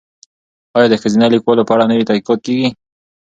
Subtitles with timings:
[0.75, 2.67] ایا د ښځینه لیکوالو په اړه نوي تحقیقات کیږي؟